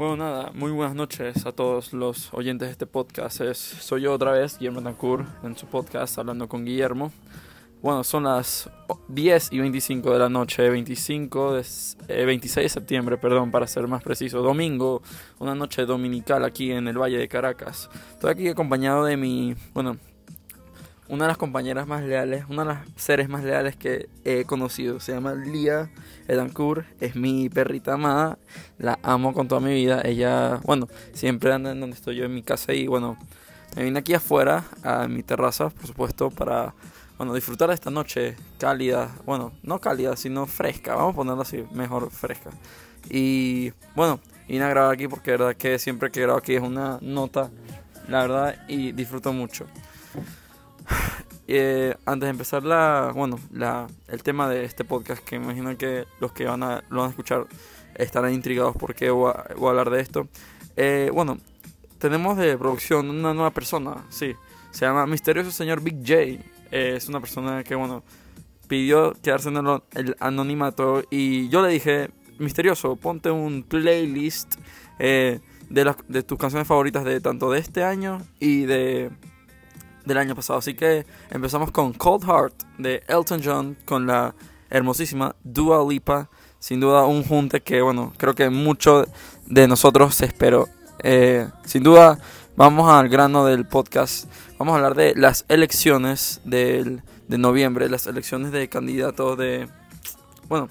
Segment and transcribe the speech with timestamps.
[0.00, 3.42] Bueno, nada, muy buenas noches a todos los oyentes de este podcast.
[3.42, 7.12] Es, soy yo otra vez, Guillermo Tancourt, en su podcast hablando con Guillermo.
[7.82, 8.70] Bueno, son las
[9.08, 13.86] 10 y 25 de la noche, 25 de, 26 eh, de septiembre, perdón, para ser
[13.88, 15.02] más preciso, domingo,
[15.38, 17.90] una noche dominical aquí en el Valle de Caracas.
[18.12, 19.98] Estoy aquí acompañado de mi, bueno,
[21.10, 25.00] una de las compañeras más leales, una de las seres más leales que he conocido.
[25.00, 25.90] Se llama Lía
[26.28, 28.38] Edancourt, es mi perrita amada,
[28.78, 30.02] la amo con toda mi vida.
[30.04, 33.18] Ella, bueno, siempre anda en donde estoy yo en mi casa y bueno,
[33.76, 36.74] me vine aquí afuera, a mi terraza, por supuesto, para,
[37.18, 41.64] bueno, disfrutar de esta noche cálida, bueno, no cálida, sino fresca, vamos a ponerlo así,
[41.72, 42.50] mejor fresca.
[43.08, 46.62] Y bueno, vine a grabar aquí porque la verdad que siempre que grabo aquí es
[46.62, 47.50] una nota,
[48.06, 49.66] la verdad, y disfruto mucho.
[51.52, 56.06] Eh, antes de empezar la, bueno, la, el tema de este podcast, que imagino que
[56.20, 57.48] los que van a, lo van a escuchar
[57.96, 60.28] estarán intrigados porque voy a, voy a hablar de esto.
[60.76, 61.38] Eh, bueno,
[61.98, 64.36] tenemos de producción una nueva persona, sí,
[64.70, 66.40] se llama Misterioso Señor Big J.
[66.70, 68.04] Eh, es una persona que, bueno,
[68.68, 74.54] pidió quedarse en el, anonimato y yo le dije, Misterioso, ponte un playlist
[75.00, 79.10] de, las, de tus canciones favoritas de tanto de este año y de
[80.04, 80.58] del año pasado.
[80.58, 84.34] Así que empezamos con Cold Heart de Elton John con la
[84.70, 86.28] hermosísima Dua Lipa.
[86.58, 89.06] Sin duda un junte que, bueno, creo que mucho
[89.46, 90.68] de nosotros se esperó.
[91.02, 92.18] Eh, sin duda,
[92.56, 94.26] vamos al grano del podcast.
[94.58, 99.68] Vamos a hablar de las elecciones del, de noviembre, las elecciones de candidatos de,
[100.48, 100.68] bueno,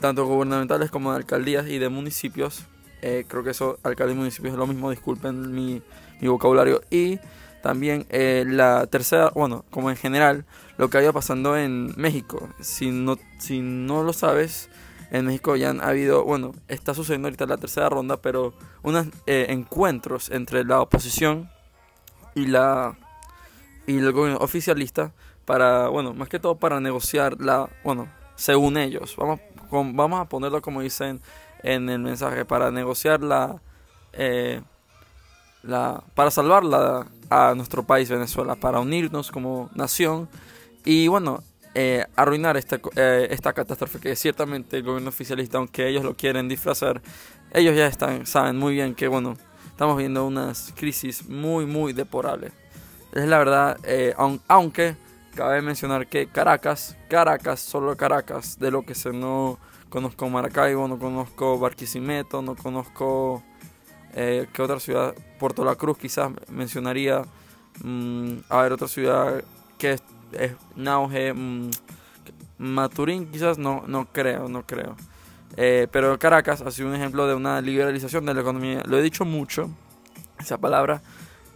[0.00, 2.62] tanto gubernamentales como de alcaldías y de municipios.
[3.02, 5.82] Eh, creo que eso, alcalde y municipios es lo mismo, disculpen mi,
[6.20, 6.80] mi vocabulario.
[6.90, 7.18] Y
[7.62, 10.44] también eh, la tercera, bueno, como en general,
[10.76, 12.48] lo que ha ido pasando en México.
[12.60, 14.68] Si no, si no lo sabes,
[15.10, 19.46] en México ya han habido, bueno, está sucediendo ahorita la tercera ronda, pero unos eh,
[19.50, 21.50] encuentros entre la oposición
[22.34, 22.96] y la
[23.86, 25.12] y el gobierno oficialista
[25.44, 30.62] para, bueno, más que todo para negociar la, bueno, según ellos, vamos, vamos a ponerlo
[30.62, 31.20] como dicen
[31.62, 33.60] en el mensaje, para negociar la,
[34.12, 34.62] eh,
[35.62, 40.28] la para salvarla a nuestro país Venezuela, para unirnos como nación
[40.84, 41.42] y bueno,
[41.74, 46.48] eh, arruinar esta, eh, esta catástrofe que ciertamente el gobierno oficialista, aunque ellos lo quieren
[46.48, 47.00] disfrazar,
[47.52, 49.36] ellos ya están, saben muy bien que bueno,
[49.68, 52.52] estamos viendo unas crisis muy, muy deplorables.
[53.12, 54.14] Es la verdad, eh,
[54.48, 54.96] aunque
[55.34, 60.98] cabe mencionar que Caracas, Caracas, solo Caracas, de lo que se no conozco Maracaibo, no
[60.98, 63.42] conozco Barquisimeto, no conozco
[64.14, 65.14] eh, ¿Qué otra ciudad?
[65.38, 67.22] Puerto La Cruz quizás mencionaría.
[67.82, 69.42] Mm, a ver, otra ciudad
[69.78, 70.02] que es,
[70.32, 71.32] es Nauge.
[71.32, 71.70] Mm,
[72.58, 74.96] Maturín quizás no, no creo, no creo.
[75.56, 78.82] Eh, pero Caracas ha sido un ejemplo de una liberalización de la economía.
[78.86, 79.70] Lo he dicho mucho,
[80.38, 81.02] esa palabra.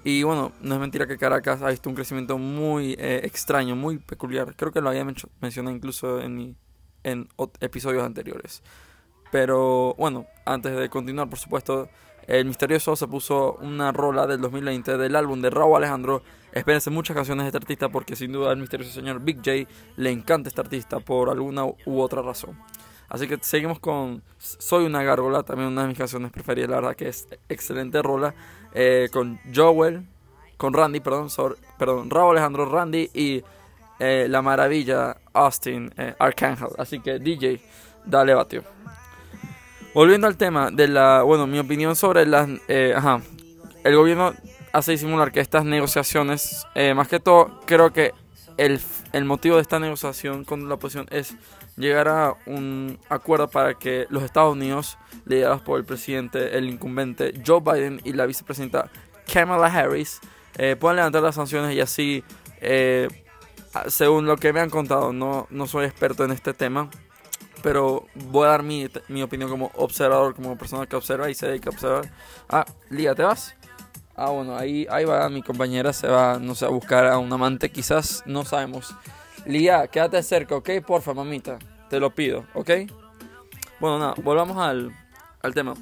[0.04, 3.98] Y bueno, no es mentira que Caracas ha visto un crecimiento muy eh, extraño, muy
[3.98, 4.54] peculiar.
[4.56, 5.04] Creo que lo había
[5.40, 6.56] mencionado incluso en, mi,
[7.02, 7.28] en
[7.60, 8.62] episodios anteriores.
[9.32, 11.88] Pero bueno, antes de continuar, por supuesto,
[12.26, 16.22] el Misterioso se puso una rola del 2020 del álbum de Raúl Alejandro.
[16.52, 20.10] Espérense muchas canciones de este artista porque sin duda al misterioso señor Big J le
[20.10, 22.58] encanta este artista por alguna u otra razón.
[23.08, 26.96] Así que seguimos con Soy una gárgola, también una de mis canciones preferidas, la verdad
[26.96, 28.34] que es excelente rola.
[28.74, 30.06] Eh, con Joel,
[30.56, 31.28] con Randy, perdón,
[31.78, 33.44] perdón, Raúl Alejandro, Randy y
[33.98, 36.14] eh, la maravilla Austin eh.
[36.78, 37.60] Así que DJ,
[38.04, 38.64] dale batio.
[39.96, 43.22] Volviendo al tema de la, bueno, mi opinión sobre las, eh, ajá,
[43.82, 44.34] el gobierno
[44.74, 48.12] hace disimular que estas negociaciones, eh, más que todo, creo que
[48.58, 48.78] el,
[49.14, 51.34] el motivo de esta negociación con la oposición es
[51.78, 57.32] llegar a un acuerdo para que los Estados Unidos, liderados por el presidente, el incumbente
[57.46, 58.90] Joe Biden y la vicepresidenta
[59.32, 60.20] Kamala Harris,
[60.58, 62.22] eh, puedan levantar las sanciones y así,
[63.86, 66.90] según lo que me han contado, no, no soy experto en este tema,
[67.66, 71.48] pero voy a dar mi, mi, opinión como observador, como persona que observa y se
[71.48, 72.12] dedica a observar.
[72.48, 73.56] Ah, Lía, ¿te vas?
[74.14, 77.32] Ah, bueno, ahí, ahí va mi compañera, se va, no sé, a buscar a un
[77.32, 78.94] amante, quizás, no sabemos.
[79.46, 80.70] Lía, quédate cerca, ¿ok?
[80.86, 81.58] Porfa, mamita,
[81.90, 82.70] te lo pido, ¿ok?
[83.80, 84.92] Bueno, nada, volvamos al,
[85.42, 85.74] al tema.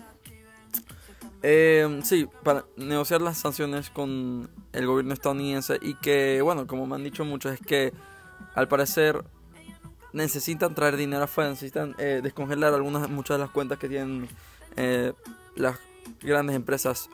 [1.43, 6.95] Eh, sí, para negociar las sanciones con el gobierno estadounidense y que, bueno, como me
[6.95, 7.93] han dicho muchos, es que
[8.55, 9.23] al parecer
[10.15, 14.29] necesitan traer dinero afuera, necesitan eh, descongelar algunas, muchas de las cuentas que tienen
[14.77, 15.13] eh,
[15.57, 15.77] las
[16.23, 17.11] grandes empresas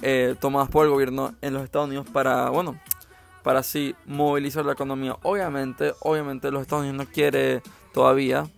[0.00, 2.80] eh, tomadas por el gobierno en los Estados Unidos para, bueno,
[3.42, 5.16] para así movilizar la economía.
[5.22, 7.62] Obviamente, obviamente los Estados Unidos no quiere
[7.92, 8.48] todavía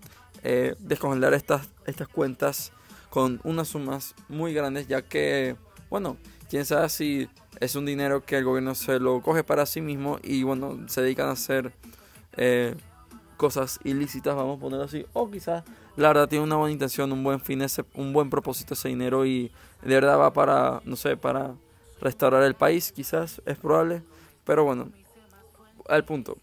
[0.79, 2.71] descongelar estas, estas cuentas
[3.09, 5.57] con unas sumas muy grandes, ya que,
[5.89, 6.19] bueno,
[6.51, 7.31] quién sabe si
[7.61, 11.01] es un dinero que el gobierno se lo coge para sí mismo y, bueno, se
[11.01, 11.73] dedican a hacer
[12.37, 12.75] eh,
[13.45, 15.65] cosas ilícitas, vamos a ponerlo así, o quizás
[15.97, 19.27] la verdad tiene una buena intención, un buen fin, ese, un buen propósito ese dinero
[19.27, 19.53] y
[19.83, 21.55] de verdad va para, no sé, para
[22.01, 24.03] restaurar el país, quizás es probable,
[24.47, 24.89] pero bueno,
[25.87, 26.39] al punto.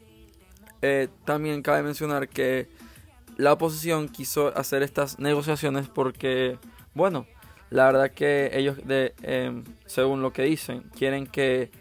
[0.83, 2.69] Eh, también cabe mencionar que
[3.35, 6.59] la oposición quiso hacer estas negociaciones porque,
[6.93, 7.25] bueno,
[7.71, 11.71] la verdad que ellos, de, em, según lo que dicen, quieren que,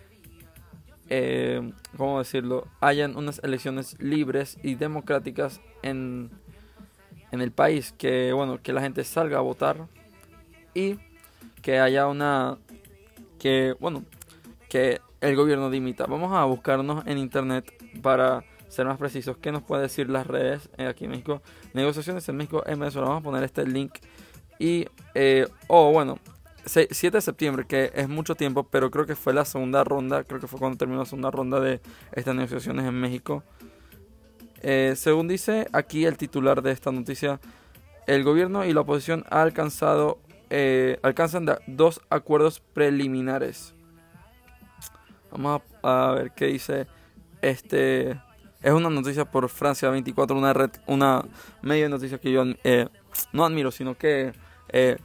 [1.11, 6.31] eh, ¿cómo decirlo?, hayan unas elecciones libres y democráticas en,
[7.31, 9.87] en el país, que, bueno, que la gente salga a votar
[10.73, 10.99] y
[11.63, 12.59] que haya una,
[13.39, 14.05] que, bueno,
[14.69, 16.07] que el gobierno dimita.
[16.07, 17.71] Vamos a buscarnos en internet
[18.01, 21.43] para ser más precisos, ¿qué nos puede decir las redes eh, aquí en México?
[21.75, 23.09] Negociaciones en México en Venezuela.
[23.09, 23.99] Vamos a poner este link.
[24.59, 26.19] Y, eh, oh, bueno,
[26.67, 30.41] 7 de septiembre, que es mucho tiempo, pero creo que fue la segunda ronda, creo
[30.41, 31.81] que fue cuando terminó la segunda ronda de
[32.13, 33.43] estas negociaciones en México.
[34.63, 37.41] Eh, según dice aquí el titular de esta noticia,
[38.07, 40.19] el gobierno y la oposición ha alcanzado,
[41.03, 43.75] alcanzan dos acuerdos preliminares.
[45.31, 46.87] Vamos a, ver qué dice
[47.41, 48.21] este
[48.63, 51.25] es una noticia por Francia 24, una red, una
[51.63, 52.89] medio de noticias que yo eh,
[53.33, 54.33] no admiro, sino que
[54.69, 54.99] eh,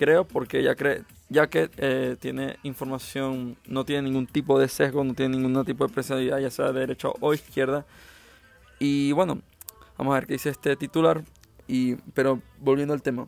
[0.00, 5.04] creo porque ya cree, ya que eh, tiene información, no tiene ningún tipo de sesgo,
[5.04, 7.84] no tiene ningún tipo de presionalidad, ya sea de derecha o izquierda.
[8.78, 9.42] Y bueno,
[9.98, 11.22] vamos a ver qué dice este titular.
[11.68, 13.26] Y, pero volviendo al tema.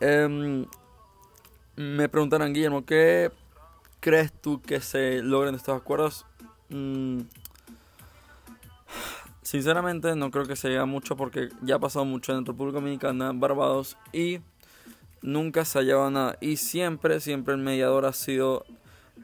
[0.00, 0.64] Em,
[1.76, 3.30] me preguntarán, Guillermo, ¿qué
[4.00, 6.24] crees tú que se logren estos acuerdos?
[6.70, 7.20] Mm,
[9.42, 13.32] Sinceramente no creo que se llegue mucho porque ya ha pasado mucho en República Dominicana,
[13.34, 14.38] Barbados y
[15.22, 16.36] nunca se ha nada.
[16.40, 18.64] Y siempre, siempre el mediador ha sido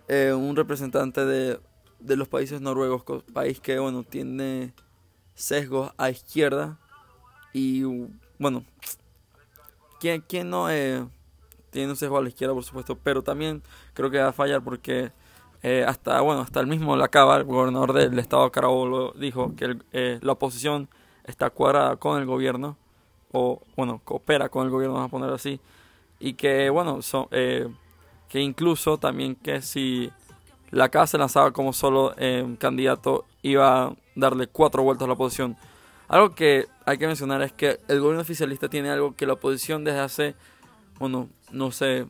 [0.09, 1.61] eh, un representante de,
[2.01, 4.73] de, los países noruegos, país que bueno tiene
[5.35, 6.79] sesgos a izquierda
[7.53, 7.85] y
[8.39, 8.65] bueno,
[10.01, 11.07] ¿quién, quién no eh,
[11.71, 12.99] tiene un sesgo a la izquierda por supuesto?
[13.03, 13.63] Pero también
[13.95, 15.13] creo que va a fallar porque
[15.63, 20.19] eh, hasta bueno hasta el mismo Lacaba, el gobernador del estado Carabobo, dijo que eh,
[20.23, 20.89] la oposición
[21.25, 22.77] está cuadrada con el gobierno
[23.33, 25.61] o bueno coopera con el gobierno vamos a poner así
[26.19, 27.69] y que bueno son, eh,
[28.29, 30.11] que incluso también que si
[30.71, 32.15] la casa se lanzaba como solo
[32.59, 35.57] candidato iba a darle cuatro vueltas a la oposición
[36.09, 39.85] algo que hay que mencionar es que el gobierno oficialista tiene algo que la oposición
[39.85, 40.35] desde hace
[40.99, 42.07] bueno no sé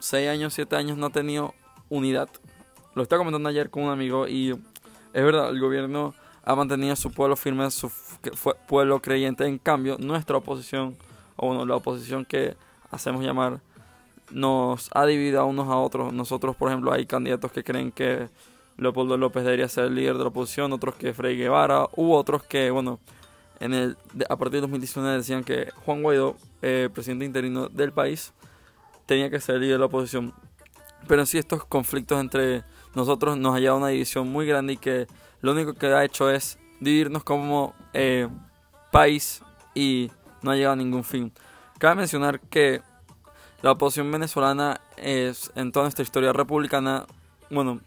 [0.00, 1.54] seis años siete años no ha tenido
[1.88, 2.28] unidad.
[2.94, 6.14] Lo estaba comentando ayer con un amigo y es verdad, el gobierno
[6.44, 7.90] ha mantenido a su pueblo firme, su
[8.66, 9.46] pueblo creyente.
[9.46, 10.96] En cambio, nuestra oposición,
[11.36, 12.56] o bueno, la oposición que
[12.90, 13.60] hacemos llamar,
[14.30, 16.12] nos ha dividido a unos a otros.
[16.12, 18.28] Nosotros, por ejemplo, hay candidatos que creen que
[18.76, 22.42] Leopoldo López debería ser el líder de la oposición, otros que Frei Guevara, u otros
[22.42, 22.98] que, bueno,
[23.60, 23.96] en el,
[24.28, 28.32] a partir de 2019 decían que Juan Guaidó, eh, presidente interino del país,
[29.06, 30.34] tenía que ser el líder de la oposición.
[31.08, 34.76] Pero sí estos conflictos entre nosotros nos ha llevado a una división muy grande y
[34.76, 35.06] que
[35.40, 38.28] lo único que ha hecho es dividirnos como eh,
[38.90, 39.42] país
[39.74, 40.10] y
[40.42, 41.32] no ha llegado a ningún fin.
[41.78, 42.80] Cabe mencionar que
[43.62, 47.06] la oposición venezolana es en toda nuestra historia republicana,
[47.50, 47.80] bueno,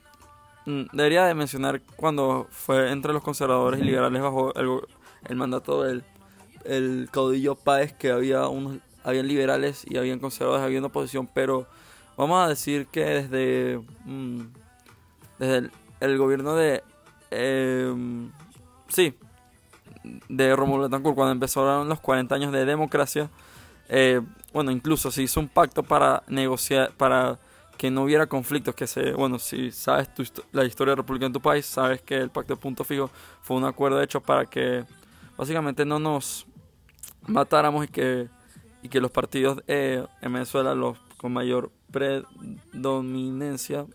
[0.65, 6.03] mm, debería de mencionar cuando fue entre los conservadores y liberales bajo el, mandato del
[6.65, 11.67] el caudillo Páez que había unos habían liberales y habían conservadores, había una oposición, pero
[12.17, 14.41] vamos a decir que desde, mm,
[15.39, 15.69] desde
[15.99, 16.83] el, gobierno de...
[17.31, 18.31] Em,
[18.87, 19.15] sí,
[20.27, 23.29] de Romulo Betancourt, cuando empezaron los 40 años de democracia,
[23.89, 24.21] eh,
[24.53, 27.37] bueno, incluso se hizo un pacto para negociar, para
[27.77, 30.09] que no hubiera conflictos, que se, bueno, si sabes
[30.51, 33.09] la historia de la República en tu país, sabes que el pacto de punto fijo
[33.41, 34.85] fue un acuerdo hecho para que
[35.37, 36.45] básicamente no nos
[37.25, 38.27] matáramos y que,
[38.83, 43.85] y que los partidos eh, en Venezuela, los con mayor predominancia,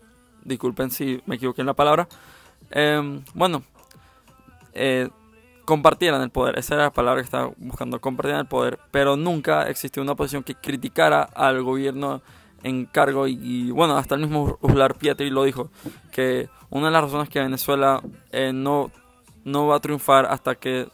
[0.43, 2.07] disculpen si me equivoqué en la palabra,
[2.71, 3.63] em, bueno,
[4.73, 5.09] eh,
[5.65, 9.67] compartieran el poder, esa era la palabra que estaba buscando, compartieran el poder, pero nunca
[9.67, 12.21] existió una posición que criticara al gobierno
[12.63, 15.69] en cargo y, bueno, hasta el mismo Uslar Pietri lo dijo,
[16.11, 18.91] que una de las razones que Venezuela eh, no,
[19.43, 20.87] no va a triunfar hasta que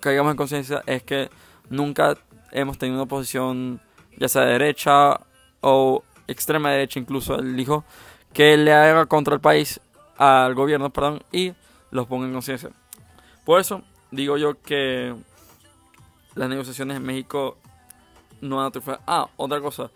[0.00, 1.30] caigamos en conciencia es que
[1.70, 2.16] nunca
[2.50, 3.80] hemos tenido una posición
[4.16, 5.20] ya sea de derecha
[5.60, 7.84] o extrema derecha incluso, él dijo,
[8.32, 9.80] que le haga contra el país,
[10.16, 11.52] al gobierno, perdón, y
[11.90, 12.70] los ponga en conciencia.
[13.44, 15.14] Por eso digo yo que
[16.34, 17.58] las negociaciones en México
[18.40, 19.00] no van a.
[19.06, 19.90] Ah, otra cosa.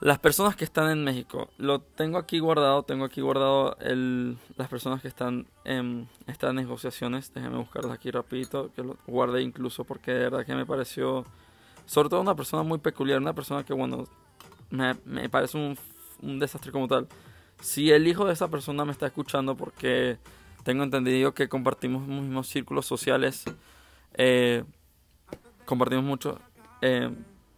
[0.00, 4.68] Las personas que están en México, lo tengo aquí guardado, tengo aquí guardado el, las
[4.68, 10.10] personas que están en estas negociaciones, déjenme buscarlas aquí rapidito, que lo guardé incluso porque
[10.10, 11.24] de verdad que me pareció,
[11.86, 14.04] sobre todo una persona muy peculiar, una persona que bueno,
[14.68, 15.78] me, me parece un,
[16.20, 17.08] un desastre como tal.
[17.62, 20.18] Si el hijo de esa persona me está escuchando porque
[20.66, 23.44] tengo entendido que compartimos mismos círculos sociales,
[24.14, 24.64] eh,
[25.64, 26.40] compartimos mucho.
[26.82, 27.08] Eh,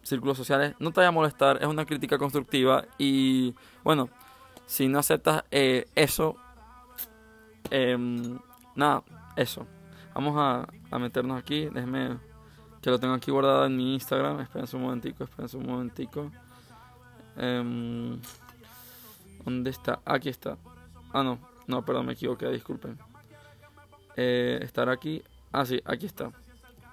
[0.03, 4.09] círculos sociales, no te vaya a molestar, es una crítica constructiva y bueno,
[4.67, 6.35] si no aceptas eh, eso,
[7.71, 8.37] em,
[8.75, 9.03] nada,
[9.35, 9.65] eso.
[10.13, 10.67] Vamos a,
[10.99, 12.19] meternos aquí, déjeme
[12.79, 16.31] que lo tengo aquí guardado en mi Instagram, espérense un momentico, espérense un momentico.
[17.37, 18.19] Um,
[19.43, 19.99] ¿Dónde está?
[20.05, 20.57] Aquí está.
[21.11, 21.39] Ah, no,
[21.69, 22.97] no, perdón, me equivoqué, disculpen.
[24.17, 25.23] Eh, estar aquí.
[25.51, 26.31] Ah, sí, aquí está.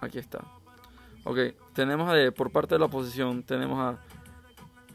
[0.02, 0.44] Aquí está.
[1.24, 1.38] Ok,
[1.74, 3.98] tenemos de, por parte de la oposición, tenemos a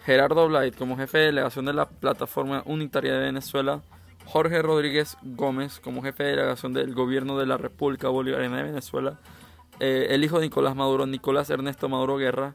[0.05, 3.81] Gerardo Blight como jefe de delegación de la Plataforma Unitaria de Venezuela,
[4.25, 9.19] Jorge Rodríguez Gómez como jefe de delegación del Gobierno de la República Bolivariana de Venezuela,
[9.79, 12.53] eh, el hijo de Nicolás Maduro, Nicolás Ernesto Maduro Guerra,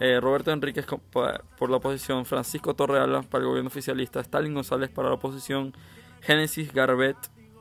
[0.00, 5.08] eh, Roberto Enríquez por la oposición, Francisco Torreala para el gobierno oficialista, Stalin González para
[5.08, 5.74] la oposición,
[6.20, 7.16] Génesis Garbet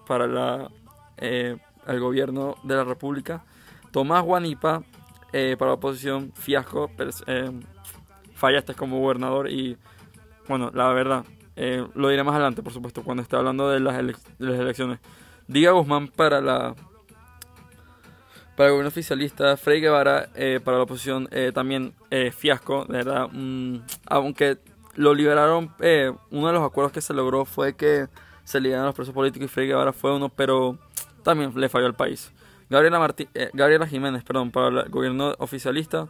[0.08, 0.72] para la,
[1.18, 3.44] eh, el gobierno de la República,
[3.92, 4.84] Tomás Guanipa
[5.34, 6.90] eh, para la oposición, fiasco,
[7.28, 7.52] eh,
[8.34, 9.78] fallaste como gobernador y
[10.48, 11.26] bueno, la verdad,
[11.96, 13.96] lo diré más adelante, por supuesto, cuando esté hablando de las,
[14.40, 15.00] elecciones.
[15.48, 16.76] Diga Guzmán para la
[18.56, 20.30] para el gobierno oficialista, Frei Guevara
[20.64, 21.94] para la oposición también
[22.32, 24.60] fiasco, de verdad, mm, aunque
[24.96, 25.74] lo liberaron,
[26.32, 28.08] uno de los acuerdos que se logró fue que
[28.48, 30.77] se liberaron los presos políticos y Frei Guevara fue uno, pero
[31.22, 32.32] también le falló al país.
[32.70, 36.08] Gabriela, eh, Gabriela Jiménez, perdón, para el gobierno oficialista.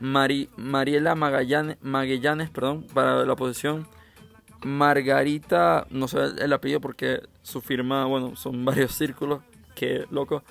[0.00, 3.86] Mari Mariela Magallanes, Magallanes, perdón, para la oposición.
[4.64, 9.42] Margarita, no sé el apellido porque su firma, bueno, son varios círculos,
[9.76, 10.42] que loco.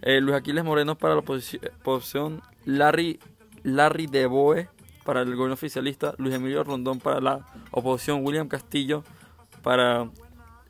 [0.00, 2.40] Eh, Luis Aquiles Moreno para la oposición.
[2.64, 3.20] Larry,
[3.64, 4.70] Larry Deboe
[5.04, 6.14] para el gobierno oficialista.
[6.16, 8.24] Luis Emilio Rondón para la oposición.
[8.24, 9.04] William Castillo
[9.62, 10.08] para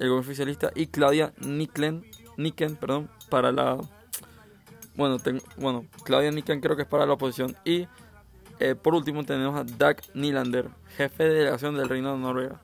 [0.00, 0.72] el gobierno oficialista.
[0.74, 2.04] Y Claudia Nicken,
[2.36, 3.78] Nicken perdón, para la
[4.96, 5.16] bueno,
[5.56, 7.56] bueno Claudia Nikan creo que es para la oposición.
[7.64, 7.86] Y
[8.58, 12.60] eh, por último tenemos a Dag Nylander, jefe de delegación del Reino de Noruega.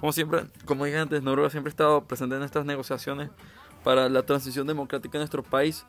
[0.00, 3.30] Como siempre, como dije antes, Noruega siempre ha estado presente en estas negociaciones
[3.84, 5.86] para la transición democrática en nuestro país,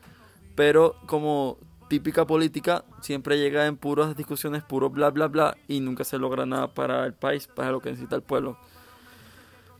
[0.55, 1.57] pero como
[1.89, 6.45] típica política, siempre llega en puras discusiones, puro bla bla bla, y nunca se logra
[6.45, 8.57] nada para el país, para lo que necesita el pueblo.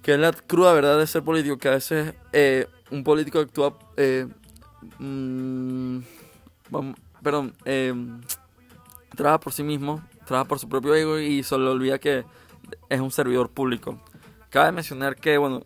[0.01, 3.77] Que es la cruda verdad de ser político, que a veces eh, un político actúa
[3.98, 4.27] eh,
[4.98, 6.00] mmm,
[7.22, 7.94] perdón, eh,
[9.15, 12.24] trabaja por sí mismo, trabaja por su propio ego y solo olvida que
[12.89, 14.00] es un servidor público.
[14.50, 15.63] Cabe mencionar que, bueno,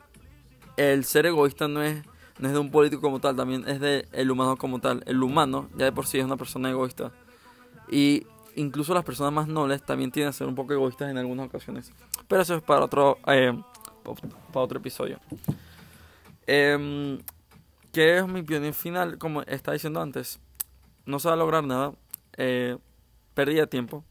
[0.77, 2.03] el ser egoísta no es,
[2.39, 5.03] no es de un político como tal, también es de el humano como tal.
[5.05, 7.11] El humano ya de por sí es una persona egoísta.
[7.89, 8.25] Y
[8.55, 11.91] incluso las personas más nobles también tienen que ser un poco egoístas en algunas ocasiones.
[12.27, 13.19] Pero eso es para otro,
[14.03, 15.19] para otro episodio.
[16.47, 17.19] Eh,
[17.91, 19.17] ¿Qué es mi opinión final?
[19.17, 20.39] Como estaba diciendo antes,
[21.05, 21.93] no se va a lograr nada,
[22.37, 22.77] eh,
[23.35, 24.03] de tiempo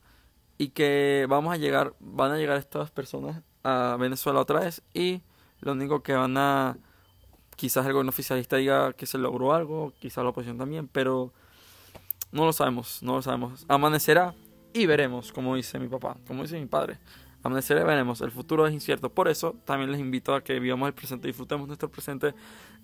[0.59, 5.23] y que vamos a llegar, van a llegar estas personas a Venezuela otra vez y
[5.61, 6.77] lo único que van a,
[7.57, 11.33] quizás el gobierno oficialista diga que se logró algo, quizás la oposición también, pero
[12.31, 13.65] no lo sabemos, no lo sabemos.
[13.69, 14.35] Amanecerá
[14.73, 16.99] y veremos, como dice mi papá, como dice mi padre.
[17.43, 19.11] Amanecerá y veremos, el futuro es incierto.
[19.11, 22.35] Por eso también les invito a que vivamos el presente, disfrutemos nuestro presente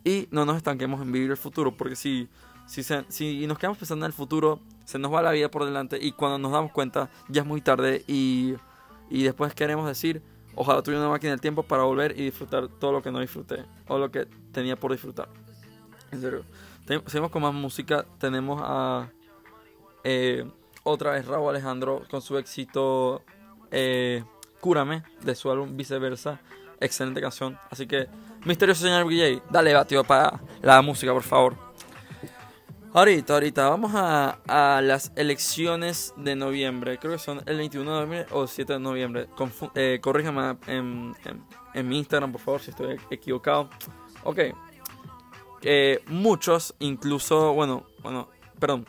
[0.04, 2.28] y no nos estanquemos en vivir el futuro, porque si,
[2.66, 5.98] si, si nos quedamos pensando en el futuro, se nos va la vida por delante
[6.00, 8.54] y cuando nos damos cuenta ya es muy tarde y,
[9.10, 10.22] y después queremos decir,
[10.54, 13.64] ojalá tuviera una máquina del tiempo para volver y disfrutar todo lo que no disfruté
[13.86, 15.28] o lo que tenía por disfrutar.
[16.10, 16.44] En serio.
[17.06, 19.10] Seguimos con más música, tenemos a
[20.04, 20.50] eh,
[20.84, 23.22] otra vez Raúl Alejandro con su éxito
[23.70, 24.24] eh,
[24.60, 26.40] Cúrame de su álbum Viceversa.
[26.80, 27.58] Excelente canción.
[27.70, 28.08] Así que
[28.44, 31.56] Misterioso señor DJ, dale batio para la música, por favor.
[32.94, 36.98] Ahorita, ahorita, vamos a, las elecciones de noviembre.
[36.98, 39.28] Creo que son el 21 de noviembre o 7 de noviembre.
[39.74, 41.14] eh, corríjame en,
[41.74, 43.68] en, mi Instagram, por favor, si estoy equivocado.
[44.24, 44.38] Ok.
[45.62, 48.86] Eh, muchos, incluso, bueno, bueno, perdón.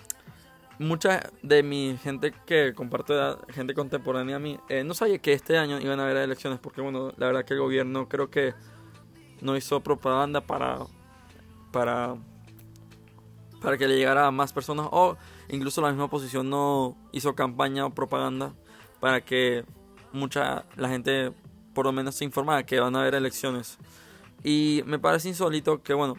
[0.80, 5.58] Mucha de mi gente que comparto, gente contemporánea a mí, eh, no sabía que este
[5.58, 8.54] año iban a haber elecciones porque, bueno, la verdad que el gobierno creo que
[9.42, 10.80] no hizo propaganda para
[11.72, 12.16] para
[13.62, 15.18] para que le llegara a más personas o
[15.50, 18.54] incluso la misma oposición no hizo campaña o propaganda
[19.00, 19.66] para que
[20.14, 21.34] mucha la gente
[21.74, 23.78] por lo menos se informara que van a haber elecciones.
[24.44, 26.16] Y me parece insólito que, bueno,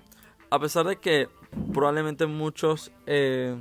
[0.51, 1.29] a pesar de que
[1.73, 3.57] probablemente muchos, eh,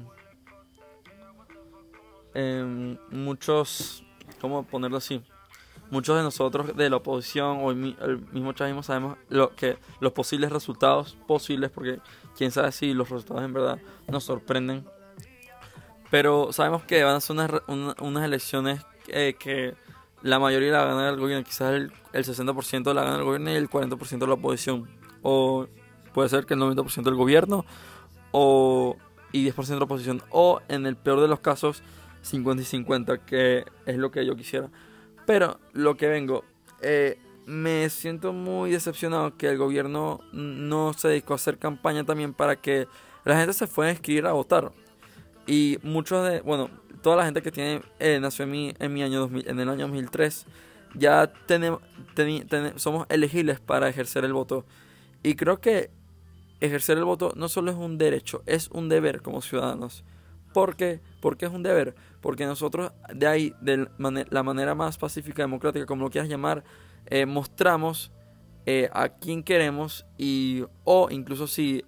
[2.33, 4.03] em, muchos,
[4.41, 5.21] ¿cómo ponerlo así?
[5.91, 7.77] Muchos de nosotros de la oposición o el,
[8.31, 11.99] mismo chavismo sabemos lo que los posibles resultados posibles, porque
[12.37, 14.85] quién sabe si los resultados en verdad nos sorprenden.
[16.11, 17.35] Pero sabemos que van a ser
[17.67, 19.75] unas, unas elecciones eh, que
[20.21, 23.55] la mayoría la gana el gobierno, quizás el, el 60% la gana el gobierno y
[23.55, 24.89] el 40% de la oposición.
[25.21, 25.67] O
[26.13, 27.65] puede ser que el 90% del gobierno
[28.31, 28.97] o,
[29.31, 30.21] y 10% de la oposición.
[30.29, 31.81] O en el peor de los casos,
[32.21, 34.69] 50 y 50, que es lo que yo quisiera.
[35.25, 36.43] Pero lo que vengo,
[36.81, 42.33] eh, me siento muy decepcionado que el gobierno no se dedicó a hacer campaña también
[42.33, 42.87] para que
[43.25, 44.71] la gente se fuera a inscribir a votar.
[45.47, 46.69] Y muchos de, bueno,
[47.01, 49.69] toda la gente que tiene eh, nació en mi, en mi año 2000, en el
[49.69, 50.45] año 2003,
[50.95, 51.81] ya tenemos,
[52.75, 54.65] somos elegibles para ejercer el voto.
[55.23, 55.91] Y creo que
[56.59, 60.03] ejercer el voto no solo es un derecho, es un deber como ciudadanos.
[60.53, 60.99] ¿Por qué?
[61.21, 61.95] Porque es un deber.
[62.21, 63.87] Porque nosotros de ahí, de
[64.29, 66.63] la manera más pacífica, democrática, como lo quieras llamar,
[67.05, 68.11] eh, mostramos
[68.65, 71.85] eh, a quién queremos y o incluso si,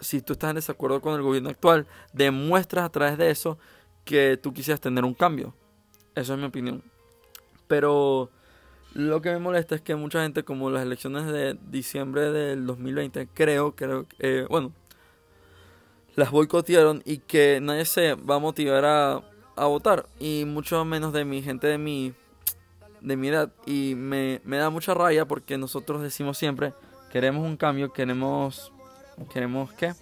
[0.00, 3.58] si tú estás en desacuerdo con el gobierno actual, demuestras a través de eso
[4.04, 5.54] que tú quisieras tener un cambio.
[6.14, 6.82] Eso es mi opinión.
[7.66, 8.30] Pero
[8.94, 13.28] lo que me molesta es que mucha gente, como las elecciones de diciembre del 2020,
[13.34, 14.72] creo, creo, eh, bueno,
[16.18, 19.22] las boicotearon y que nadie se va a motivar a,
[19.54, 20.06] a, votar.
[20.18, 22.12] Y mucho menos de mi gente de mi,
[23.00, 23.52] de mi edad.
[23.66, 26.74] Y me, me da mucha raya porque nosotros decimos siempre,
[27.12, 28.72] queremos un cambio, queremos,
[29.32, 29.94] queremos qué?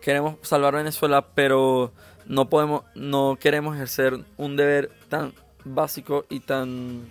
[0.00, 1.92] Queremos salvar Venezuela, pero
[2.24, 7.02] no podemos, no queremos ejercer un deber tan básico y tan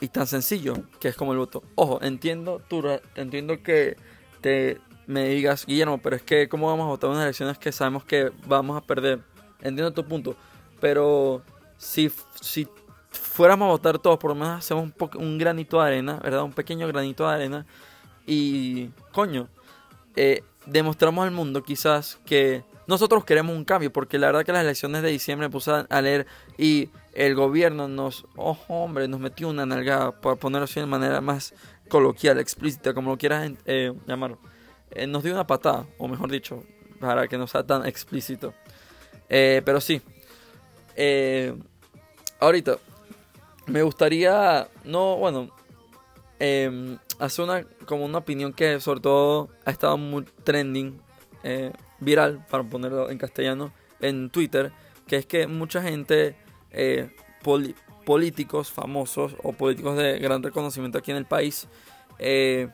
[0.00, 1.62] y tan sencillo que es como el voto.
[1.74, 2.82] Ojo, entiendo tu,
[3.16, 3.98] entiendo que
[4.40, 4.80] te
[5.10, 8.30] me digas Guillermo, pero es que cómo vamos a votar unas elecciones que sabemos que
[8.46, 9.20] vamos a perder.
[9.60, 10.36] Entiendo tu punto,
[10.80, 11.42] pero
[11.76, 12.68] si si
[13.10, 16.44] fuéramos a votar todos, por lo menos hacemos un, un granito de arena, ¿verdad?
[16.44, 17.66] Un pequeño granito de arena
[18.24, 19.48] y coño,
[20.14, 24.62] eh, demostramos al mundo quizás que nosotros queremos un cambio, porque la verdad que las
[24.62, 29.48] elecciones de diciembre me puse a leer y el gobierno nos, oh hombre, nos metió
[29.48, 31.52] una nalgada, por ponerlo así de manera más
[31.88, 34.38] coloquial, explícita, como lo quieras eh, llamarlo.
[34.90, 36.64] Eh, nos dio una patada, o mejor dicho,
[36.98, 38.54] para que no sea tan explícito.
[39.28, 40.02] Eh, pero sí,
[42.40, 42.78] ahorita
[43.66, 45.50] me gustaría, no, bueno,
[46.38, 51.00] em, hacer una, como una opinión que sobre todo ha estado muy trending
[52.00, 54.72] viral, para ponerlo en castellano, en Twitter,
[55.06, 56.34] que es que mucha gente,
[56.70, 57.10] eh,
[58.04, 61.68] políticos famosos o políticos de gran reconocimiento aquí en el país,
[62.18, 62.68] eh,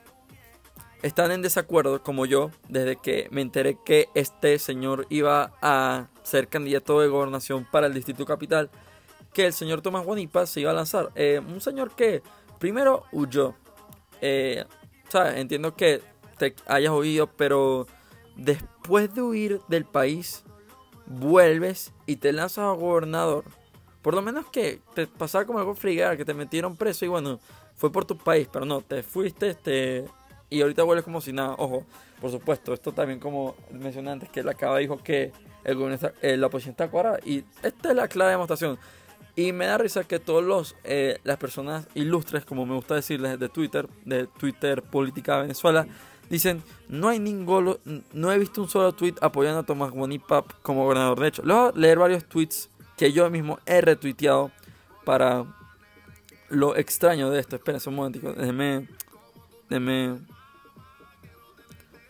[1.02, 6.48] están en desacuerdo, como yo, desde que me enteré que este señor iba a ser
[6.48, 8.70] candidato de gobernación para el Distrito Capital,
[9.32, 11.10] que el señor Tomás Guanipa se iba a lanzar.
[11.14, 12.22] Eh, un señor que
[12.58, 13.54] primero huyó.
[15.08, 15.36] ¿sabes?
[15.36, 16.02] Entiendo que
[16.38, 17.86] te hayas oído, pero
[18.36, 20.44] después de huir del país,
[21.06, 23.44] vuelves y te lanzas a gobernador.
[24.02, 27.40] Por lo menos que te pasaba como algo frigar, que te metieron preso y bueno,
[27.74, 30.04] fue por tu país, pero no, te fuiste este,
[30.50, 31.54] y ahorita vuelves como si nada.
[31.58, 31.84] Ojo,
[32.20, 35.32] por supuesto, esto también como mencioné antes, que él acaba dijo que
[35.64, 38.78] el gobierno eh, la oposición está cuadrada y esta es la clara demostración.
[39.34, 43.38] Y me da risa que todos los eh, las personas ilustres, como me gusta decirles
[43.38, 45.86] de Twitter, de Twitter Política Venezuela,
[46.28, 47.78] Dicen, no hay ningún,
[48.12, 51.20] no he visto un solo tweet apoyando a Tomás Bonipap como gobernador.
[51.20, 54.50] De hecho, le voy a leer varios tweets que yo mismo he retuiteado
[55.04, 55.44] para
[56.48, 57.54] lo extraño de esto.
[57.54, 58.88] Espérense un momentico, déjenme,
[59.68, 60.18] déjenme,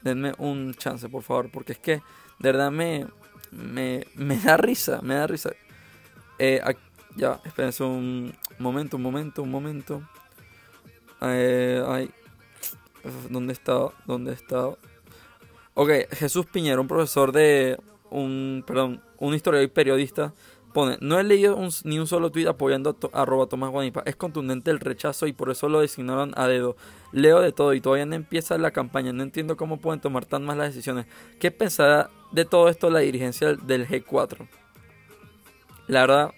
[0.07, 1.95] denme un chance, por favor, porque es que
[2.39, 3.07] de verdad me,
[3.51, 5.51] me, me da risa, me da risa.
[6.39, 6.61] Eh,
[7.17, 10.03] ya, espérense un momento, un momento, un momento.
[11.23, 12.11] Eh, ay,
[13.31, 13.89] ¿Dónde está?
[14.07, 14.69] ¿Dónde está?
[15.75, 17.79] Ok, Jesús Piñero, un profesor de
[18.11, 20.35] un, perdón, un historiador y periodista,
[21.01, 24.03] no he leído ni un solo tweet apoyando a, arroba Tomás Guanipa.
[24.05, 26.77] Es contundente el rechazo y por eso lo designaron a dedo.
[27.13, 29.13] Leo de todo y todavía no empieza la campaña.
[29.13, 31.07] No entiendo cómo pueden tomar tan mal las decisiones.
[31.41, 34.47] ¿Qué pensará de todo esto la dirigencia del G4?
[35.87, 36.35] La verdad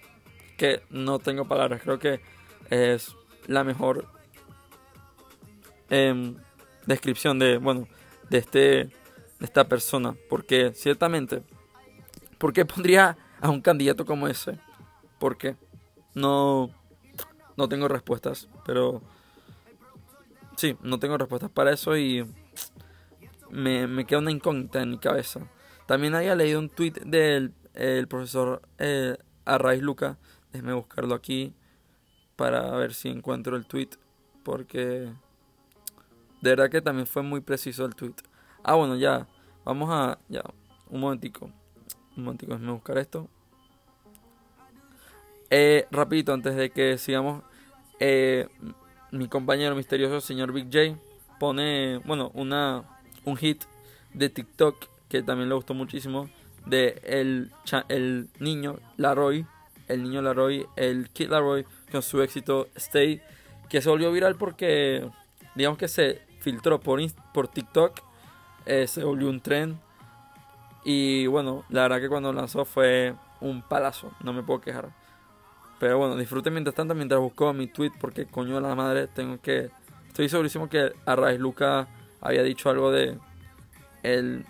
[0.57, 1.81] que no tengo palabras.
[1.81, 2.21] Creo que
[2.69, 3.15] es
[3.47, 4.05] la mejor...
[5.89, 6.35] Eh,
[6.85, 7.87] descripción de, bueno,
[8.29, 8.89] de este
[9.39, 11.41] de esta persona, porque ciertamente,
[12.37, 14.59] ¿por qué pondría a un candidato como ese?
[15.19, 15.55] ¿Por qué?
[16.15, 16.71] No
[17.59, 19.01] no tengo respuestas, pero
[20.55, 22.25] sí, no tengo respuestas para eso y
[23.49, 25.41] me, queda una incógnita en mi cabeza.
[25.85, 30.17] También había leído un tweet del el profesor eh, Arraiz Luca.
[30.53, 31.53] Déjeme buscarlo aquí
[32.37, 33.89] para ver si encuentro el tweet.
[34.43, 35.11] Porque
[36.41, 38.15] de verdad que también fue muy preciso el tweet.
[38.63, 39.27] Ah, bueno, ya.
[39.65, 40.17] Vamos a.
[40.29, 40.43] Ya,
[40.89, 41.51] un momentico.
[42.19, 43.29] Un momentico, déjeme buscar esto.
[45.49, 47.43] Eh, rapidito, antes de que sigamos.
[47.99, 48.47] Eh,
[49.11, 50.99] mi compañero misterioso, señor Big J,
[51.39, 52.83] pone, bueno, una,
[53.23, 53.63] un hit
[54.13, 56.29] de TikTok que también le gustó muchísimo,
[56.65, 57.51] de el,
[57.87, 59.45] el niño Laroy,
[59.87, 63.21] el niño Laroy, el Kid Laroy, con su éxito Stay,
[63.69, 65.09] que se volvió viral porque,
[65.55, 66.99] digamos que se filtró por,
[67.33, 68.01] por TikTok,
[68.65, 69.79] eh, se volvió un tren.
[70.83, 74.89] Y bueno, la verdad que cuando lanzó fue un palazo, no me puedo quejar.
[75.79, 79.39] Pero bueno, disfruten mientras tanto, mientras busco mi tweet, porque coño de la madre, tengo
[79.41, 79.69] que.
[80.07, 81.87] Estoy segurísimo que a Raíz Luca
[82.21, 83.17] había dicho algo de
[84.03, 84.45] el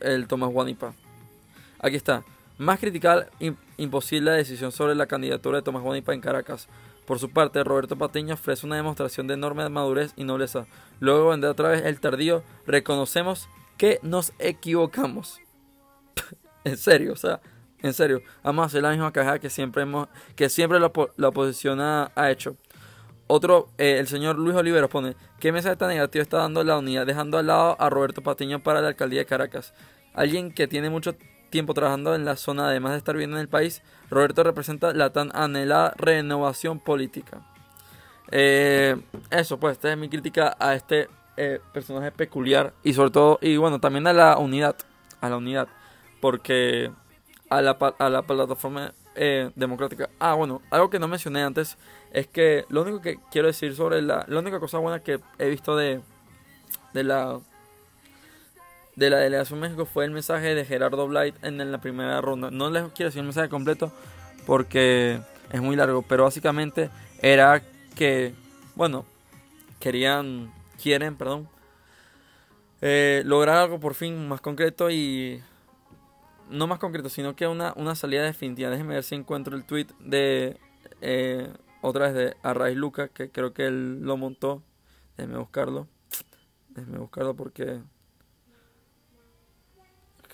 [0.00, 0.94] el Tomás Guanipa.
[1.78, 2.24] Aquí está.
[2.58, 3.30] Más criticar
[3.76, 6.68] imposible la decisión sobre la candidatura de Tomás Guanipa en Caracas.
[7.06, 10.66] Por su parte, Roberto Patiño ofrece una demostración de enorme madurez y nobleza.
[10.98, 15.40] Luego vender otra vez el tardío, reconocemos que nos equivocamos.
[16.64, 17.40] en serio, o sea,
[17.82, 18.22] en serio.
[18.42, 20.86] Vamos a hacer la misma caja que siempre hemos, que siempre la,
[21.28, 22.56] oposición ha, hecho.
[23.26, 27.06] Otro, eh, el señor Luis Oliveros pone, ¿qué mensaje tan negativo está dando la unidad
[27.06, 29.74] dejando al lado a Roberto Patiño para la alcaldía de Caracas?
[30.14, 31.16] Alguien que tiene mucho
[31.50, 35.10] tiempo trabajando en la zona, además de estar viviendo en el país, Roberto representa la
[35.10, 37.42] tan anhelada renovación política.
[38.30, 38.96] Eh,
[39.30, 43.56] eso, pues, esta es mi crítica a este eh, personaje peculiar y sobre todo, y
[43.56, 44.76] bueno, también a la unidad,
[45.20, 45.68] a la unidad,
[46.20, 46.90] porque
[47.48, 50.10] a la, a la plataforma eh, democrática.
[50.18, 51.78] Ah, bueno, algo que no mencioné antes
[52.12, 55.76] es que lo único que quiero decir sobre la, única cosa buena que he visto
[55.76, 56.00] de,
[56.92, 57.38] de la
[58.96, 62.50] de la delegación México fue el mensaje de Gerardo Blight en, la primera ronda.
[62.50, 63.92] No les quiero decir el mensaje completo
[64.46, 65.20] porque
[65.52, 67.62] es muy largo, pero básicamente era
[67.94, 68.34] que,
[68.74, 69.04] bueno,
[69.80, 71.48] querían, quieren, perdón,
[72.80, 75.42] eh, lograr algo por fin más concreto y
[76.50, 78.70] no más concreto, sino que una, una salida definitiva.
[78.70, 80.58] Déjenme ver si encuentro el tweet de
[81.00, 84.62] eh, otra vez de Arraiz Luca, que creo que él lo montó.
[85.16, 85.88] Déjenme buscarlo.
[86.70, 87.80] Déjenme buscarlo porque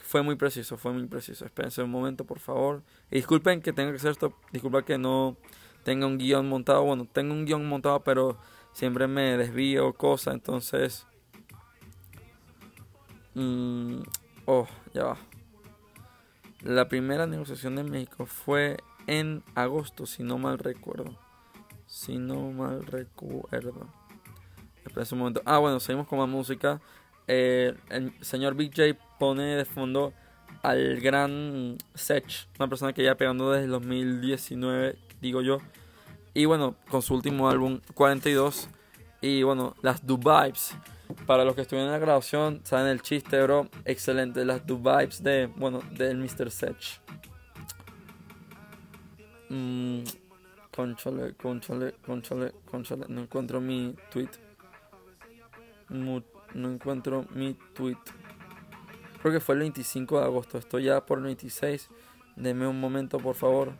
[0.02, 1.44] fue muy preciso, fue muy preciso.
[1.46, 2.82] Espérense un momento, por favor.
[3.10, 4.34] Disculpen que tenga que hacer esto.
[4.52, 5.36] Disculpen que no
[5.84, 6.82] tenga un guion montado.
[6.82, 8.36] Bueno, tengo un guion montado, pero
[8.72, 10.34] siempre me desvío cosas.
[10.34, 11.06] Entonces...
[13.34, 14.02] Mm,
[14.46, 15.18] oh, ya va.
[16.62, 21.18] La primera negociación de México fue en agosto, si no mal recuerdo.
[21.86, 23.88] Si no mal recuerdo.
[24.84, 25.42] Espérense un momento.
[25.44, 26.80] Ah, bueno, seguimos con más música.
[27.26, 30.12] Eh, el señor Big J pone de fondo
[30.62, 35.58] al gran Sech, una persona que ya pegando desde el 2019, digo yo.
[36.34, 38.68] Y bueno, con su último álbum 42.
[39.20, 40.74] Y bueno, las Do Vibes.
[41.26, 43.68] Para los que estuvieron en la grabación, saben el chiste, bro.
[43.84, 46.50] Excelente, las Do Vibes de, bueno, del Mr.
[46.50, 47.00] Sech.
[49.50, 50.04] Mm,
[50.74, 53.06] conchole, conchole, conchole, conchole.
[53.08, 54.30] No encuentro mi tweet.
[55.90, 56.22] no
[56.54, 57.98] encuentro mi tweet.
[59.20, 60.58] Creo que fue el 25 de agosto.
[60.58, 61.90] Estoy ya por el 26.
[62.34, 63.72] Deme un momento, por favor.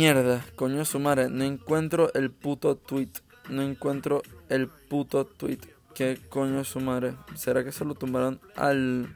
[0.00, 3.10] Mierda, coño su madre, no encuentro el puto tweet.
[3.50, 5.58] No encuentro el puto tweet.
[5.94, 7.16] ¿Qué coño su madre?
[7.34, 9.14] ¿Será que se lo tumbaron al,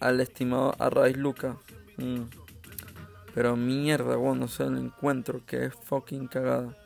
[0.00, 1.58] al estimado Arraiz Luca?
[1.96, 2.22] Mm.
[3.36, 5.42] Pero mierda, bueno, no se lo encuentro.
[5.46, 6.76] Que fucking cagada.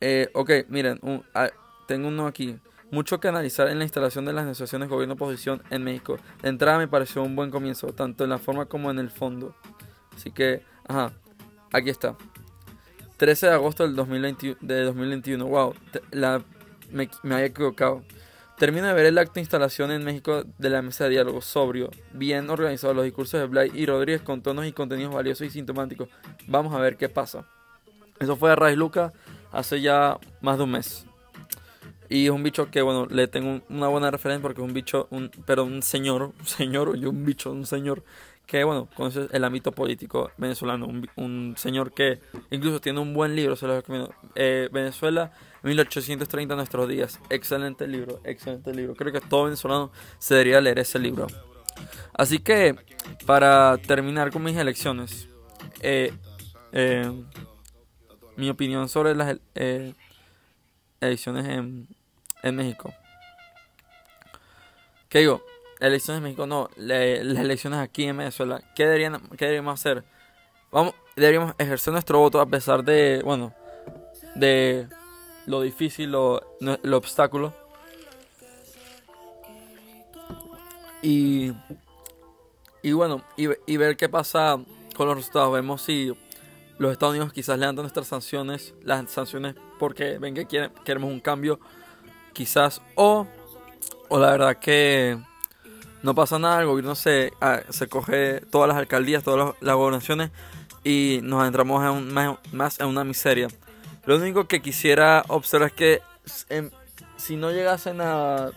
[0.00, 0.98] Eh, ok, miren,
[1.32, 1.50] ah,
[1.86, 2.58] tengo uno aquí.
[2.90, 6.18] Mucho que analizar en la instalación de las negociaciones gobierno-oposición en México.
[6.42, 9.54] De entrada me pareció un buen comienzo, tanto en la forma como en el fondo.
[10.12, 11.12] Así que, ajá.
[11.74, 12.14] Aquí está.
[13.16, 15.44] 13 de agosto del 2020, de 2021.
[15.44, 15.74] Wow,
[16.92, 18.04] me, me había equivocado.
[18.56, 21.90] Termino de ver el acto de instalación en México de la mesa de diálogo sobrio,
[22.12, 26.08] bien organizado los discursos de Blay y Rodríguez con tonos y contenidos valiosos y sintomáticos.
[26.46, 27.44] Vamos a ver qué pasa.
[28.20, 29.12] Eso fue a Raiz Luca
[29.50, 31.06] hace ya más de un mes.
[32.08, 35.08] Y es un bicho que, bueno, le tengo una buena referencia porque es un bicho,
[35.10, 38.04] un, pero un señor, un señor, yo un bicho, un señor
[38.46, 40.86] que, bueno, conoce el ámbito político venezolano.
[41.16, 43.82] Un, señor que incluso tiene un buen libro, se lo.
[44.34, 47.20] Eh, Venezuela, 1830 nuestros días.
[47.30, 48.94] Excelente libro, excelente libro.
[48.94, 51.26] Creo que todo venezolano se debería leer ese libro.
[52.12, 52.76] Así que,
[53.26, 55.28] para terminar con mis elecciones,
[55.80, 56.12] eh,
[56.72, 57.10] eh,
[58.36, 59.36] mi opinión sobre las
[61.00, 61.88] elecciones en,
[62.42, 62.92] en México.
[65.08, 65.42] ¿Qué digo?
[65.86, 70.04] Elecciones en México, no, las elecciones aquí en Venezuela, ¿qué, deberían, deberíamos hacer?
[70.70, 73.52] Vamos, deberíamos ejercer nuestro voto a pesar de, bueno,
[74.34, 74.88] de
[75.46, 77.52] lo difícil, lo, lo obstáculo.
[81.02, 81.52] Y,
[82.82, 84.58] y bueno, y, ver qué pasa
[84.96, 85.52] con los resultados.
[85.52, 86.12] Vemos si
[86.78, 91.20] los Estados Unidos quizás levantan nuestras sanciones, las sanciones porque ven que quieren, queremos un
[91.20, 91.60] cambio,
[92.32, 93.26] quizás, o,
[94.08, 95.18] o la verdad que
[96.04, 100.30] no pasa nada, el gobierno se, ah, se coge todas las alcaldías, todas las, gobernaciones
[100.84, 102.12] y nos adentramos en
[102.52, 103.48] más, en una miseria.
[104.04, 106.02] Lo único que quisiera observar es que
[106.50, 106.70] em,
[107.16, 108.50] si no llegasen a,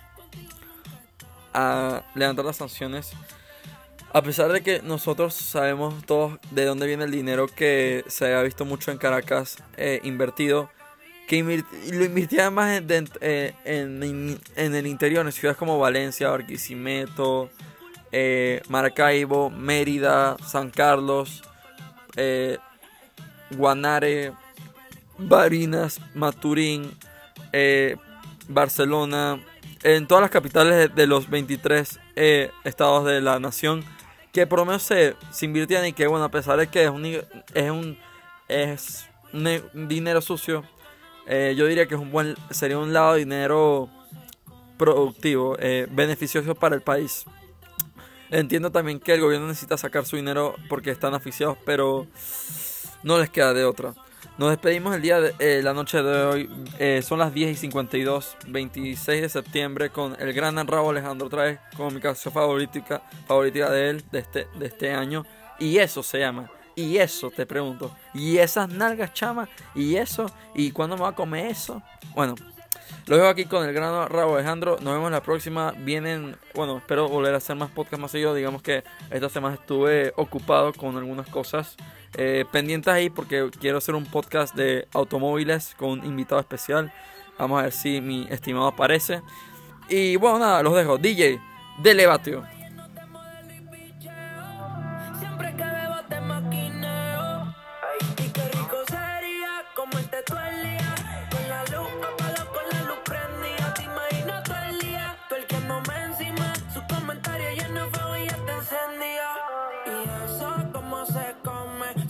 [1.54, 3.14] a levantar las sanciones,
[4.12, 8.42] a pesar de que nosotros sabemos todos de dónde viene el dinero que se ha
[8.42, 10.70] visto mucho en Caracas eh, invertido,
[11.28, 12.82] que lo invirtiera más
[13.20, 17.50] eh, en, en, el interior, en ciudades como Valencia, Barquisimeto,
[18.14, 21.44] eh, Maracaibo, Mérida, San Carlos,
[22.16, 22.58] eh,
[23.52, 24.32] Guanare,
[25.18, 26.92] Barinas, Maturín,
[28.48, 29.44] Barcelona,
[29.84, 32.00] en todas las capitales de, los 23
[32.64, 33.84] estados de la nación,
[34.32, 36.90] que por lo menos se, se invirtieran y que, bueno, a pesar de que es
[36.90, 37.98] un, es un,
[38.48, 40.64] es un dinero sucio,
[41.28, 43.90] eh, yo diría que es un buen, sería un lado de dinero
[44.78, 47.26] productivo, eh, beneficioso para el país.
[48.30, 52.08] Entiendo también que el gobierno necesita sacar su dinero porque están aficiados, pero
[53.04, 53.94] no les queda de otra.
[54.38, 57.02] Nos despedimos el día de eh, la noche de hoy.
[57.02, 61.60] son las 10 y 52, 26 de septiembre, con el gran Raúl Alejandro otra vez,
[61.76, 65.26] como mi canción favorita, favorita de él de este, de este año.
[65.60, 67.92] Y eso se llama y eso, te pregunto.
[68.14, 69.50] Y esas nalgas, chama.
[69.74, 70.28] Y eso.
[70.54, 71.82] ¿Y cuándo me va a comer eso?
[72.14, 72.36] Bueno,
[73.08, 74.78] lo dejo aquí con el gran Rabo Alejandro.
[74.82, 75.74] Nos vemos la próxima.
[75.80, 78.36] Vienen, bueno, espero volver a hacer más podcast más seguido.
[78.36, 81.76] Digamos que esta semana estuve ocupado con algunas cosas
[82.14, 86.94] eh, pendientes ahí porque quiero hacer un podcast de automóviles con un invitado especial.
[87.40, 89.24] Vamos a ver si mi estimado aparece.
[89.90, 91.00] Y bueno, nada, los dejo.
[91.00, 91.40] DJ,